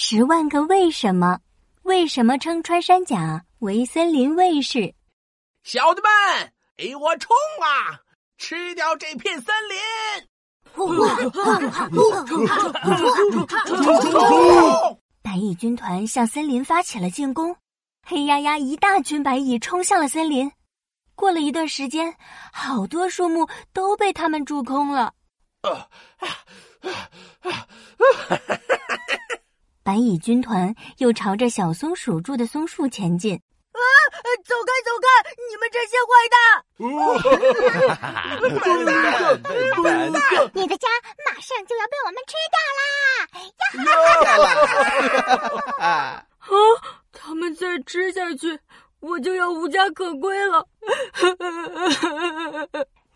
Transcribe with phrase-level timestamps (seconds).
[0.00, 1.40] 十万个为什么？
[1.82, 4.94] 为什么称穿山甲为森林卫士？
[5.64, 7.98] 小的们，给我冲啊！
[8.36, 9.76] 吃掉这片森林！
[15.20, 17.56] 白蚁军团向森林发起了进攻，
[18.06, 20.48] 黑压压一大群白蚁冲向了森林。
[21.16, 22.14] 过了一段时间，
[22.52, 25.12] 好多树木都被他们蛀空了。
[29.88, 33.34] 白蚁军团又朝着小松鼠住的松树前进。
[33.72, 33.80] 啊！
[34.44, 35.08] 走开，走开！
[35.48, 36.38] 你们这些坏蛋！
[39.82, 40.20] 笨蛋！
[40.52, 40.86] 你的家
[41.24, 42.84] 马上就要被我们吃掉啦！
[45.78, 45.86] 呀！
[45.86, 46.22] 啊！
[47.10, 48.60] 他们再吃下去，
[49.00, 50.68] 我就要无家可归了。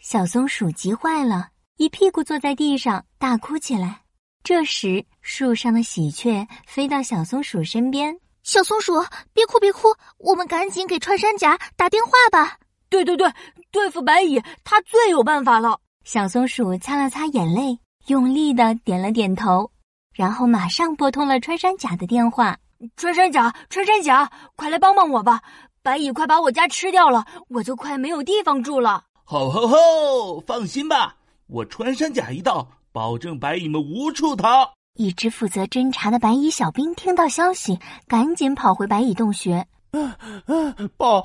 [0.00, 4.02] 小松鼠急坏了，一屁股坐在地上大哭起来。
[4.42, 8.18] 这时，树上的喜鹊飞到小松鼠身边。
[8.42, 8.94] 小松鼠，
[9.32, 9.88] 别哭别哭，
[10.18, 12.56] 我们赶紧给穿山甲打电话吧。
[12.88, 13.30] 对对对，
[13.70, 15.78] 对付白蚁，他最有办法了。
[16.04, 19.70] 小松鼠擦了擦眼泪，用力的点了点头，
[20.14, 22.58] 然后马上拨通了穿山甲的电话。
[22.96, 25.42] 穿山甲，穿山甲，快来帮帮我吧！
[25.82, 29.04] 白蚁快把我家吃掉了，我就快没有地方住了。
[29.24, 30.40] 吼吼吼！
[30.40, 31.14] 放心吧，
[31.46, 34.72] 我穿山甲一到，保证白蚁们无处逃。
[34.94, 39.66] 一只负责侦查的白蚁小兵听到消息，赶紧跑回白蚁洞穴。
[40.96, 41.22] 报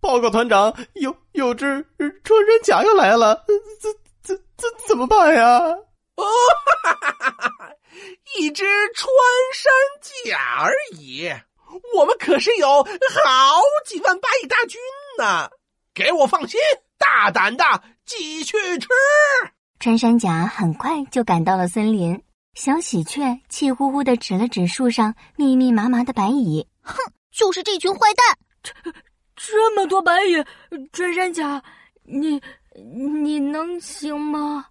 [0.00, 3.44] 报告团长，有有只穿山甲要来了，
[3.80, 3.90] 怎
[4.22, 5.58] 怎怎怎么办呀？
[6.16, 6.24] 哦，
[8.38, 9.08] 一只穿
[9.54, 9.72] 山
[10.24, 11.28] 甲而已，
[11.96, 14.78] 我们可是有好几万白蚁大军
[15.18, 15.50] 呢！
[15.94, 16.60] 给我放心，
[16.98, 17.64] 大胆的
[18.04, 18.88] 继续吃。
[19.78, 22.20] 穿山甲很快就赶到了森林。
[22.54, 26.96] 小喜鹊气呼呼的指了指树上密密麻麻的白蚁，哼，
[27.30, 28.38] 就是这群坏蛋！
[28.62, 28.72] 这
[29.36, 30.42] 这么多白蚁，
[30.90, 31.62] 穿山甲，
[32.04, 32.40] 你
[32.74, 34.64] 你能行吗？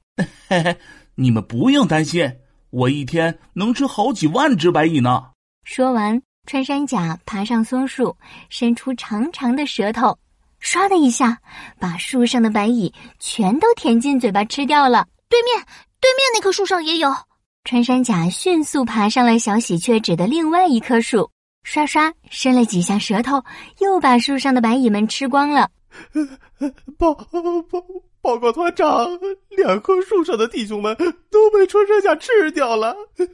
[0.50, 0.78] 嘿嘿，
[1.14, 2.40] 你们不用担心，
[2.72, 5.32] 我一天能吃好几万只白蚁呢。
[5.64, 8.18] 说完，穿山甲爬上松树，
[8.50, 10.18] 伸出长长的舌头，
[10.66, 11.38] 唰的一下，
[11.80, 15.06] 把树上的白蚁全都填进嘴巴吃掉了。
[15.30, 15.64] 对面，
[16.02, 17.16] 对面那棵树上也有。
[17.64, 21.30] 穿山甲迅速爬上了小喜鹊指的另外一棵树，
[21.62, 23.44] 刷刷伸了几下舌头，
[23.78, 25.70] 又把树上的白蚁们吃光了。
[26.98, 27.42] 报报
[28.22, 29.08] 报告团长，
[29.50, 30.98] 两棵树上的弟兄们
[31.30, 33.28] 都被穿山甲吃掉了，怎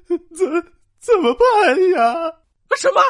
[1.00, 2.14] 怎么办呀？
[2.78, 3.02] 什么？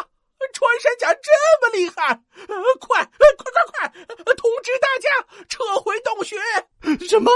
[0.54, 1.32] 穿山甲这
[1.62, 2.20] 么厉害？
[2.48, 3.88] 呃快快快，
[4.34, 6.36] 通知大家撤回洞穴！
[7.12, 7.30] 什么？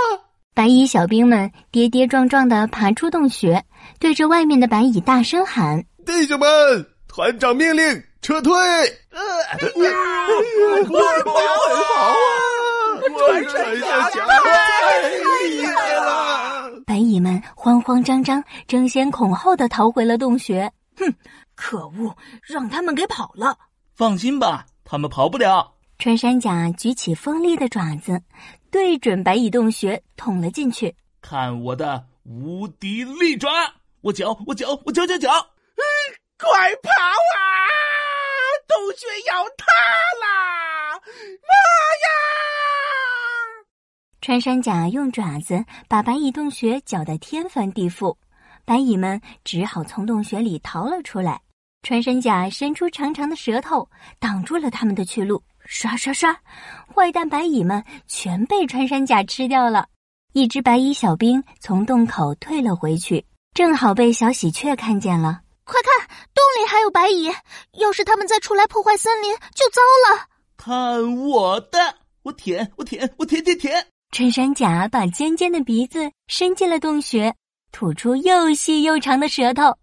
[0.54, 3.66] 白蚁小兵们跌跌撞撞的爬出洞穴，
[4.00, 6.48] 对着外面的白蚁大声喊：“弟兄们，
[7.10, 8.54] 团长命令撤退！”
[9.12, 9.20] 呃
[9.58, 12.08] 快跑啊！
[13.18, 16.72] 穿山甲太厉害了！
[16.86, 20.72] 白蚁们慌慌张张、争先恐后的逃回了洞穴。
[20.96, 21.14] 哼，
[21.54, 22.16] 可恶，
[22.48, 23.58] 让他们给跑了！
[23.94, 25.74] 放心吧，他们跑不了。
[26.00, 28.22] 穿山甲举起锋利的爪子。
[28.76, 33.50] 对准白蚁洞穴捅了进去，看我的无敌利爪！
[34.02, 35.30] 我脚，我脚，我搅搅搅！
[36.38, 37.40] 快跑啊！
[38.68, 39.72] 洞穴要塌
[40.22, 40.92] 啦！
[40.92, 41.54] 妈
[42.04, 42.10] 呀！
[44.20, 48.18] 穿山甲用爪子把白蚁洞穴搅得天翻地覆，
[48.66, 51.40] 白蚁们只好从洞穴里逃了出来。
[51.82, 55.42] 穿山甲伸出长长的舌头，挡住了他们的去路。
[55.68, 56.38] 刷刷刷，
[56.96, 59.88] 坏蛋白蚁们全被穿山甲吃掉了。
[60.34, 65.42] 一只白蚁小兵从洞口退了回去，正好被小喜鹊看见了。
[65.66, 67.32] 快看，洞里还有白蚁！
[67.80, 70.28] 要是他们再出来破坏森林，就糟了。
[70.58, 71.96] 看我的！
[72.24, 73.86] 我舔，我舔，我舔舔舔！
[74.12, 77.34] 穿山甲把尖尖的鼻子伸进了洞穴，
[77.72, 79.76] 吐出又细又长的舌头，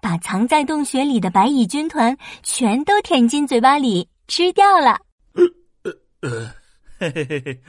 [0.00, 4.98] 把藏在洞穴里的白蚁军团全都舔进嘴巴里吃掉了。
[7.00, 7.60] 呃，嘿嘿嘿嘿，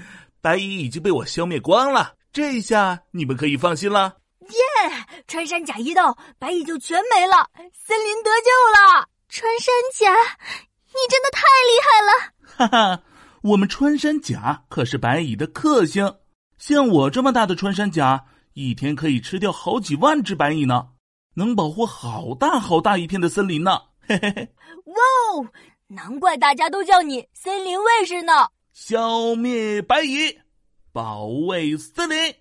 [0.42, 4.18] 白蚁已经被我消灭光了，这下你们可以放心了。
[4.42, 5.06] 耶！
[5.26, 9.08] 穿山甲一到，白蚁就全没了，森林得救了。
[9.30, 10.14] 穿山甲，
[10.88, 12.12] 你真的太厉害了！
[12.58, 13.04] 哈哈，
[13.44, 16.18] 我们穿山甲可是白蚁的克星，
[16.58, 20.90] 像我这么大的穿山甲，一天可以吃掉好几万只白蚁呢，
[21.36, 23.80] 能保护好大好大一片的森林呢。
[24.06, 24.54] 嘿嘿嘿！
[24.88, 24.96] 哇
[25.32, 25.48] 哦！
[25.88, 28.50] 难怪大家都叫你森林卫士呢！
[28.84, 30.40] 消灭白蚁，
[30.92, 32.36] 保卫森林，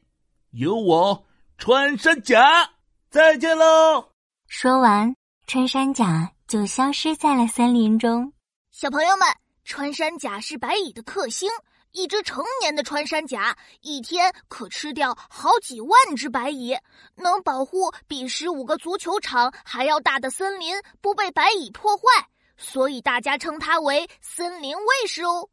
[0.52, 1.26] 有我
[1.58, 2.70] 穿山甲。
[3.10, 4.12] 再见喽！
[4.46, 5.14] 说完，
[5.46, 8.32] 穿山甲就消失在了森林中。
[8.70, 9.28] 小朋友们，
[9.66, 11.50] 穿山甲是白蚁的克星。
[11.92, 16.74] 一只成年的穿山甲一天可吃掉好几万只白蚁，
[17.16, 22.02] 能保护比十五个足球场还要大的森林不被白蚁破坏，
[22.56, 25.50] 所以大家称它为森林卫士哦。